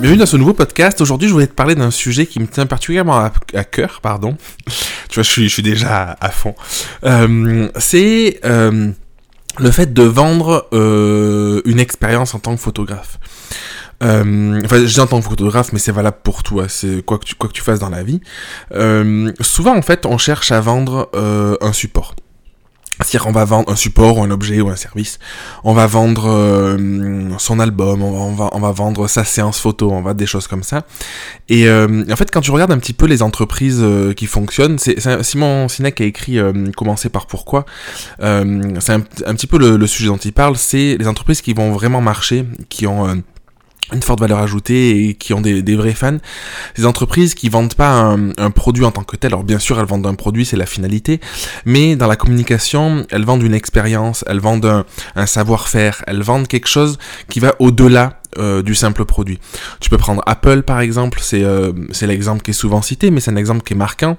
[0.00, 0.98] Bienvenue dans ce nouveau podcast.
[1.02, 4.34] Aujourd'hui, je voulais te parler d'un sujet qui me tient particulièrement à, cœur, pardon.
[5.10, 6.54] tu vois, je suis, déjà à, fond.
[7.04, 8.92] Euh, c'est euh,
[9.58, 13.18] le fait de vendre euh, une expérience en tant que photographe.
[14.00, 16.64] Enfin, je dis en tant que photographe, mais c'est valable pour toi.
[16.70, 18.22] C'est quoi que tu quoi que tu fasses dans la vie.
[19.42, 21.10] Souvent, en fait, on cherche à vendre
[21.60, 22.14] un support.
[23.02, 25.18] C'est-à-dire on va vendre un support ou un objet ou un service,
[25.64, 30.02] on va vendre euh, son album, on va, on va, vendre sa séance photo, on
[30.02, 30.84] va des choses comme ça.
[31.48, 34.78] Et euh, en fait, quand tu regardes un petit peu les entreprises euh, qui fonctionnent,
[34.78, 36.38] c'est Simon Sinek a écrit
[36.76, 37.64] Commencer par pourquoi.
[38.20, 41.52] c'est un, un, petit peu le, le, sujet dont il parle, c'est les entreprises qui
[41.52, 43.22] vont vraiment marcher, qui ont
[43.92, 46.18] une forte valeur ajoutée et qui ont des, vrais fans.
[46.76, 49.86] Ces entreprises qui vendent pas un, produit en tant que tel, alors bien sûr elles
[49.86, 51.20] vendent un produit, c'est la finalité,
[51.64, 54.84] mais dans la communication, elles vendent une expérience, elles vendent
[55.16, 56.98] un savoir-faire, elles vendent quelque chose
[57.28, 59.38] qui va au-delà euh, du simple produit.
[59.80, 63.30] Tu peux prendre Apple par exemple, c'est euh, l'exemple qui est souvent cité, mais c'est
[63.30, 64.16] un exemple qui est marquant.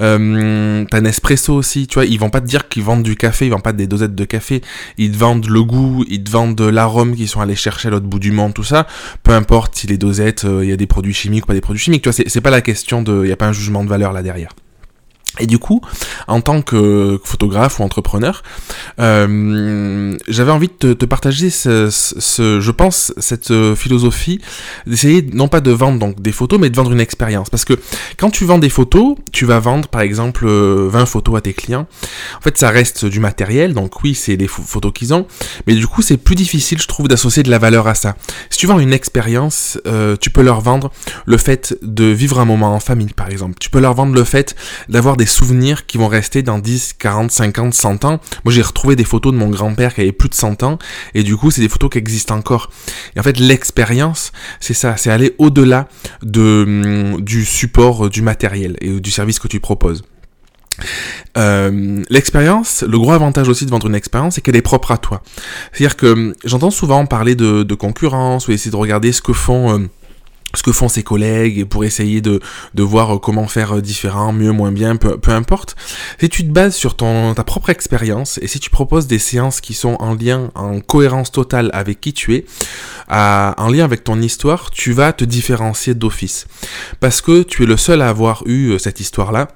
[0.00, 3.46] Euh, T'as Nespresso aussi, tu vois, ils vont pas te dire qu'ils vendent du café,
[3.46, 4.62] ils vendent pas des dosettes de café,
[4.98, 8.06] ils te vendent le goût, ils te vendent l'arôme qu'ils sont allés chercher à l'autre
[8.06, 8.86] bout du monde, tout ça.
[9.22, 11.60] Peu importe si les dosettes, euh, il y a des produits chimiques ou pas des
[11.60, 13.84] produits chimiques, tu vois, c'est pas la question de, il y a pas un jugement
[13.84, 14.50] de valeur là derrière.
[15.40, 15.80] Et du coup,
[16.28, 18.42] en tant que photographe ou entrepreneur,
[19.00, 21.88] euh, j'avais envie de te, partager, ce,
[22.60, 24.40] je pense, cette euh, philosophie
[24.86, 27.50] d'essayer non pas de vendre donc des photos, mais de vendre une expérience.
[27.50, 27.74] Parce que
[28.16, 31.54] quand tu vends des photos, tu vas vendre par exemple 20 euh, photos à tes
[31.54, 31.86] clients.
[32.38, 35.26] En fait, ça reste du matériel, donc oui, c'est des photos qu'ils ont,
[35.66, 38.16] mais du coup, c'est plus difficile, je trouve, d'associer de la valeur à ça.
[38.50, 39.78] Si tu vends une expérience,
[40.20, 40.90] tu peux leur vendre
[41.24, 43.54] le fait de vivre un moment en famille, par exemple.
[43.60, 44.54] Tu peux leur vendre le fait
[44.88, 48.20] d'avoir des souvenirs qui vont rester dans 10, 40, 50, 100 ans.
[48.44, 50.78] Moi, j'ai retrouvé des photos de mon grand-père qui avait plus de 100 ans,
[51.14, 52.70] et du coup, c'est des photos qui existent encore.
[53.16, 55.88] Et en fait, l'expérience, c'est ça, c'est aller au-delà
[56.22, 60.02] de, hum, du support du matériel et du service que tu proposes.
[61.36, 64.98] Euh, l'expérience, le gros avantage aussi de vendre une expérience, c'est qu'elle est propre à
[64.98, 65.22] toi.
[65.72, 69.78] C'est-à-dire que hum, j'entends souvent parler de, concurrence ou essayer de regarder ce que font
[69.78, 69.88] euh,
[70.54, 72.40] ce que font ses collègues pour essayer de,
[72.74, 75.76] de voir euh, comment faire euh, différent, mieux, moins bien, peu, peu importe.
[76.20, 79.60] Si tu te bases sur ton, ta propre expérience et si tu proposes des séances
[79.60, 82.44] qui sont en lien, en cohérence totale avec qui tu es,
[83.08, 86.46] à, en lien avec ton histoire, tu vas te différencier d'office.
[86.98, 89.48] Parce que tu es le seul à avoir eu euh, cette histoire-là.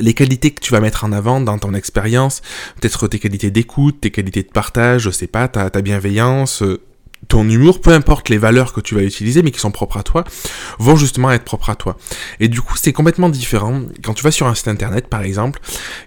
[0.00, 2.40] les qualités que tu vas mettre en avant dans ton expérience,
[2.80, 6.62] peut-être tes qualités d'écoute, tes qualités de partage, je sais pas, ta, ta bienveillance,
[7.28, 10.02] ton humour, peu importe les valeurs que tu vas utiliser, mais qui sont propres à
[10.02, 10.24] toi,
[10.78, 11.96] vont justement être propres à toi.
[12.40, 13.82] Et du coup, c'est complètement différent.
[14.02, 15.60] Quand tu vas sur un site internet, par exemple,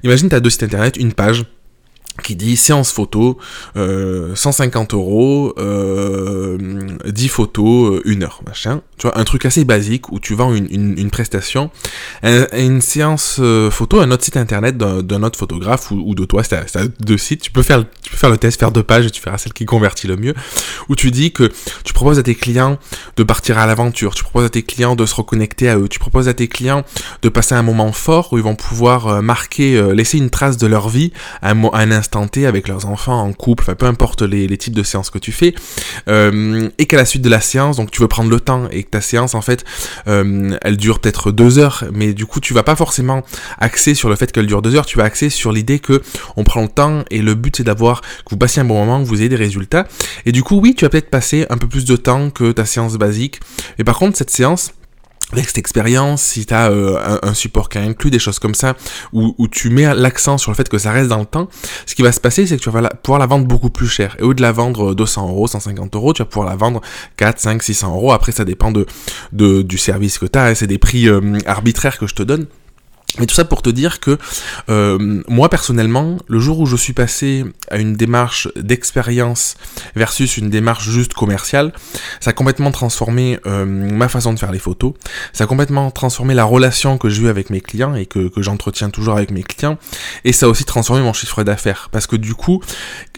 [0.03, 1.45] imagine tu as deux sites internet, une page,
[2.23, 3.37] qui dit séance photo,
[3.75, 6.57] euh, 150 euros, euh,
[7.05, 8.81] 10 photos, 1 euh, heure, machin.
[8.97, 10.67] Tu vois, un truc assez basique où tu vends une,
[10.97, 11.69] une, prestation.
[12.23, 16.57] une séance euh, photo, un autre site internet d'un autre photographe ou, de toi, c'est
[16.99, 17.41] deux sites.
[17.41, 19.53] Tu peux, faire, tu peux faire le test, faire deux pages et tu feras celle
[19.53, 20.33] qui convertit le mieux.
[20.89, 21.51] Où tu dis que
[21.83, 22.79] tu proposes à tes clients
[23.15, 25.99] de partir à l'aventure, tu proposes à tes clients de se reconnecter à eux, tu
[25.99, 26.83] proposes à tes clients
[27.21, 30.65] de passer un moment fort où ils vont pouvoir euh, marquer, laisser une trace de
[30.65, 31.11] leur vie
[31.41, 32.06] à un, à un instant
[32.45, 35.53] avec leurs enfants, en couple, peu importe les, types de séances que tu fais,
[36.07, 38.83] euh, et qu'à la suite de la séance, donc tu veux prendre le temps et
[38.83, 39.63] que ta séance en fait,
[40.07, 43.23] euh, elle dure peut-être deux heures, mais du coup tu vas pas forcément
[43.59, 46.01] axer sur le fait qu'elle dure deux heures, tu vas axer sur l'idée que
[46.35, 49.01] on prend le temps et le but c'est d'avoir que vous passiez un bon moment,
[49.03, 49.87] que vous ayez des résultats,
[50.25, 52.65] et du coup oui tu vas peut-être passer un peu plus de temps que ta
[52.65, 53.39] séance basique,
[53.77, 54.71] mais par contre cette séance
[55.33, 58.75] avec cette expérience, si tu as euh, un, support qui inclut des choses comme ça,
[59.11, 61.49] où, où tu mets l'accent sur le fait que ça reste dans le temps,
[61.85, 64.15] ce qui va se passer, c'est que tu vas pouvoir la vendre beaucoup plus cher.
[64.19, 66.81] Et au lieu de la vendre 200 euros, 150 euros, tu vas pouvoir la vendre
[67.17, 68.13] 4, 5, 600 euros.
[68.13, 68.85] Après, ça dépend de,
[69.33, 70.55] de du service que tu as, hein.
[70.55, 72.45] c'est des prix euh, arbitraires que je te donne.
[73.19, 74.17] Mais tout ça pour te dire que
[74.69, 79.55] euh, moi personnellement, le jour où je suis passé à une démarche d'expérience
[79.95, 81.73] versus une démarche juste commerciale,
[82.19, 84.93] ça a complètement transformé euh, ma façon de faire les photos,
[85.33, 88.41] ça a complètement transformé la relation que j'ai eue avec mes clients et que, que
[88.41, 89.77] j'entretiens toujours avec mes clients,
[90.23, 91.89] et ça a aussi transformé mon chiffre d'affaires.
[91.91, 92.61] Parce que du coup,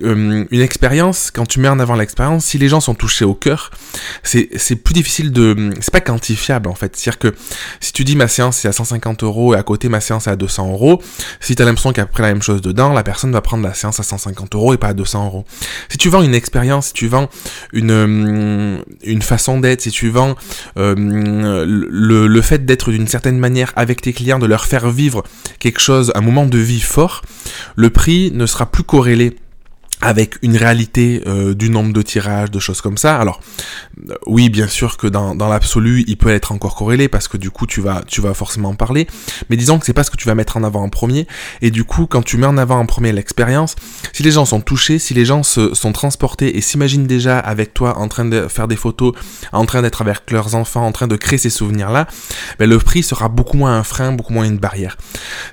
[0.04, 3.34] euh, une expérience, quand tu mets en avant l'expérience, si les gens sont touchés au
[3.34, 3.72] cœur,
[4.24, 5.72] c'est plus difficile de...
[5.82, 6.96] C'est pas quantifiable en fait.
[6.96, 7.36] C'est-à-dire que
[7.80, 10.36] si tu dis ma séance c'est à 150 euros et à côté ma séance à
[10.36, 11.02] 200 euros.
[11.40, 13.42] Si tu as l'impression qu'il y a pris la même chose dedans, la personne va
[13.42, 15.46] prendre la séance à 150 euros et pas à 200 euros.
[15.90, 17.30] Si tu vends une expérience, si tu vends
[17.74, 20.36] une, euh, une façon d'être, si tu vends
[20.78, 25.24] euh, le, le fait d'être d'une certaine manière avec tes clients, de leur faire vivre
[25.60, 27.22] quelque chose, un moment de vie fort,
[27.76, 29.36] le prix ne sera plus corrélé
[30.02, 33.20] avec une réalité euh, du nombre de tirages, de choses comme ça.
[33.20, 33.42] Alors
[34.10, 37.52] euh, oui, bien sûr que dans, l'absolu, il peut être encore corrélé parce que du
[37.52, 39.08] coup tu vas tu vas forcément en parler.
[39.50, 41.28] Mais disons que c'est pas ce que tu vas mettre en avant en premier.
[41.62, 43.76] Et du coup, quand tu mets en avant en premier l'expérience,
[44.14, 47.74] si les gens sont touchés, si les gens se sont transportés et s'imaginent déjà avec
[47.74, 49.14] toi en train de faire des photos,
[49.52, 52.08] en train d'être avec leurs enfants, en train de créer ces souvenirs là,
[52.58, 54.98] ben, le prix sera beaucoup moins un frein, beaucoup moins une barrière.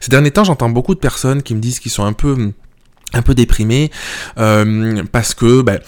[0.01, 2.53] Ces derniers temps, j'entends beaucoup de personnes qui me disent qu'ils sont un peu
[3.13, 3.91] un peu déprimés
[4.39, 5.81] euh, parce que ben,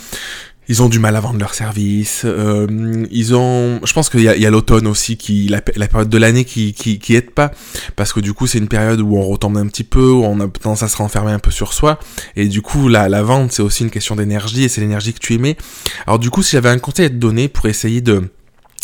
[0.69, 2.23] ils ont du mal à vendre leurs services.
[2.27, 2.67] Euh,
[3.11, 6.75] ils ont, je pense qu'il y a, l'automne aussi qui la, période de l'année qui,
[6.75, 7.51] qui aide pas
[7.97, 10.41] parce que du coup c'est une période où on retombe un petit peu, où on
[10.41, 11.99] a tendance à se renfermer un peu sur soi
[12.37, 15.21] et du coup la, la vente c'est aussi une question d'énergie et c'est l'énergie que
[15.21, 15.57] tu émets.
[16.07, 18.31] Alors du coup si j'avais un conseil à te donner pour essayer de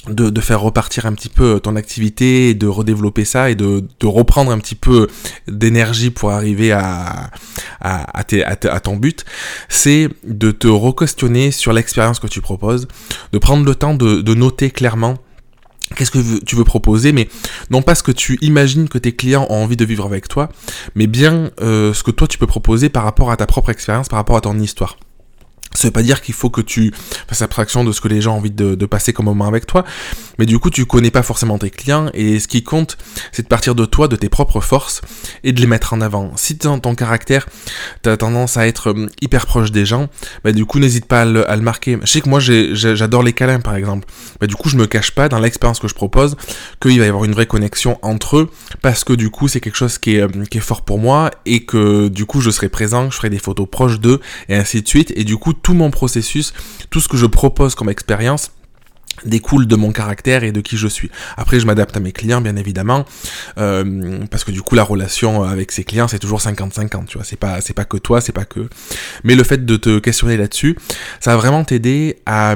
[0.09, 4.51] de, faire repartir un petit peu ton activité de redévelopper ça et de, de reprendre
[4.51, 5.09] un petit peu
[5.49, 7.31] d'énergie pour arriver à,
[8.83, 9.25] ton but,
[9.69, 12.87] c'est de te re-questionner sur l'expérience que tu proposes,
[13.33, 15.19] de prendre le temps de, de noter clairement
[15.97, 17.29] Qu'est-ce que tu veux proposer, mais
[17.71, 20.49] non pas ce que tu imagines que tes clients ont envie de vivre avec toi,
[20.95, 24.09] mais bien euh, ce que toi tu peux proposer par rapport à ta propre expérience,
[24.09, 24.97] par rapport à ton histoire.
[25.75, 26.93] Ça veut pas dire qu'il faut que tu
[27.29, 29.85] fasses abstraction de ce que les gens ont envie de, passer comme moment avec toi,
[30.39, 32.99] mais du coup tu connais pas forcément tes clients et ce qui compte
[33.33, 35.01] c'est de partir de toi, de tes propres forces
[35.43, 36.33] et de les mettre en avant.
[36.37, 37.49] Si dans ton caractère
[38.03, 40.09] t'as tendance à être hum, hyper proche des gens,
[40.45, 41.99] bah du coup n'hésite pas à le, marquer.
[42.03, 44.07] Je sais que moi j'adore les câlins par exemple,
[44.41, 46.37] bah du coup je me cache pas dans l'expérience que je propose
[46.81, 48.51] qu'il va y avoir une vraie connexion entre eux
[48.83, 51.65] parce que du coup c'est quelque chose qui est, qui est fort pour moi et
[51.65, 54.89] que du coup je serai présent, je ferai des photos proches d'eux et ainsi de
[54.89, 56.53] suite et du coup tout mon processus,
[56.91, 58.53] tout ce que je propose comme expérience,
[59.25, 61.11] découle de mon caractère et de qui je suis.
[61.37, 63.05] Après, je m'adapte à mes clients, bien évidemment,
[63.59, 67.25] euh, parce que du coup, la relation avec ses clients, c'est toujours 50-50, tu vois.
[67.25, 68.69] C'est pas, c'est pas que toi, c'est pas que.
[69.23, 70.77] Mais le fait de te questionner là-dessus,
[71.21, 72.53] ça va vraiment t'aider à,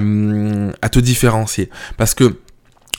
[0.82, 2.36] à te différencier, parce que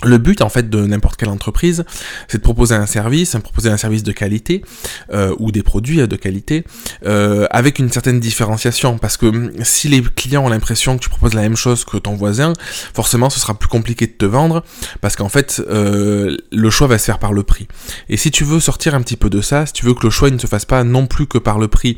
[0.04, 1.84] le but en fait de n'importe quelle entreprise,
[2.28, 4.64] c'est de proposer un service, de proposer un service de qualité
[5.12, 6.64] euh, ou des produits de qualité
[7.06, 8.98] euh, avec une certaine différenciation.
[8.98, 11.98] Parce que hum, si les clients ont l'impression que tu proposes la même chose que
[11.98, 12.54] ton voisin,
[12.94, 14.64] forcément ce sera plus compliqué de te vendre
[15.02, 17.68] parce qu'en fait euh, le choix va se faire par le prix.
[18.08, 20.10] Et si tu veux sortir un petit peu de ça, si tu veux que le
[20.10, 21.98] choix ne se fasse pas non plus que par le prix,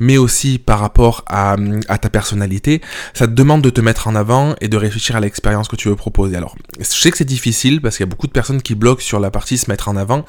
[0.00, 2.80] mais aussi par rapport à, hum, à ta personnalité,
[3.12, 5.88] ça te demande de te mettre en avant et de réfléchir à l'expérience que tu
[5.88, 6.36] veux proposer.
[6.36, 8.76] Alors je sais que c'est difficile difficile parce qu'il y a beaucoup de personnes qui
[8.76, 10.24] bloquent sur la partie se mettre en avant.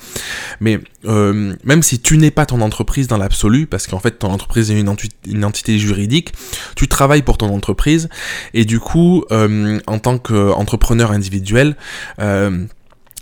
[0.59, 4.31] Mais euh, même si tu n'es pas ton entreprise dans l'absolu, parce qu'en fait ton
[4.31, 6.33] entreprise est une, entité juridique,
[6.75, 8.09] tu travailles pour ton entreprise
[8.55, 11.75] et du coup, euh, en tant qu'entrepreneur individuel,
[12.19, 12.65] euh,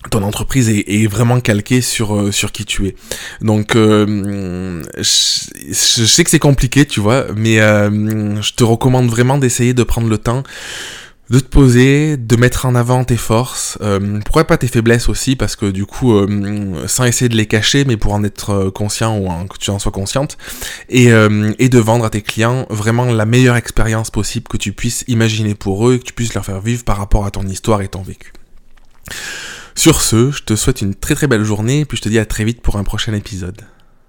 [0.10, 2.96] ton entreprise est, vraiment calquée sur sur qui tu es.
[3.42, 9.84] Donc je, sais que c'est compliqué, tu vois, mais je te recommande vraiment d'essayer de
[9.84, 10.42] prendre le temps
[11.32, 15.38] de te poser, de mettre en avant tes forces, euh, pourquoi pas tes faiblesses aussi,
[15.38, 18.70] parce que du coup, euh, sans essayer de les cacher, mais pour en être euh,
[18.70, 20.38] conscient ou que tu en sois consciente,
[20.90, 25.56] et, de vendre à tes clients vraiment la meilleure expérience possible que tu puisses imaginer
[25.56, 27.88] pour eux et que tu puisses leur faire vivre par rapport à ton histoire et
[27.88, 28.34] ton vécu.
[29.74, 32.26] Sur ce, je te souhaite une très très belle journée, puis je te dis à
[32.26, 33.62] très vite pour un prochain épisode.